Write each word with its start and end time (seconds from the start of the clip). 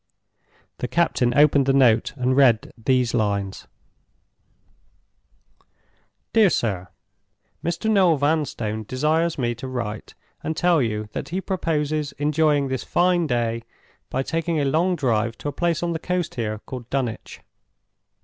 The 0.79 0.87
captain 0.87 1.37
opened 1.37 1.67
the 1.67 1.73
note 1.73 2.13
and 2.15 2.35
read 2.35 2.73
these 2.75 3.13
lines: 3.13 3.67
"DEAR 6.33 6.49
SIR, 6.49 6.87
Mr. 7.63 7.87
Noel 7.87 8.17
Vanstone 8.17 8.81
desires 8.85 9.37
me 9.37 9.53
to 9.53 9.67
write 9.67 10.15
and 10.41 10.57
tell 10.57 10.81
you 10.81 11.07
that 11.11 11.29
he 11.29 11.39
proposes 11.39 12.13
enjoying 12.13 12.67
this 12.67 12.83
fine 12.83 13.27
day 13.27 13.61
by 14.09 14.23
taking 14.23 14.59
a 14.59 14.65
long 14.65 14.95
drive 14.95 15.37
to 15.37 15.49
a 15.49 15.53
place 15.53 15.83
on 15.83 15.93
the 15.93 15.99
coast 15.99 16.33
here 16.33 16.57
called 16.65 16.89
Dunwich. 16.89 17.41